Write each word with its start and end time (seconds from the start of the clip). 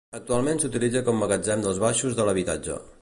Actualment 0.19 0.61
s'utilitza 0.63 1.03
com 1.09 1.21
magatzem 1.25 1.67
dels 1.67 1.83
baixos 1.85 2.19
de 2.21 2.27
l'habitatge. 2.31 2.81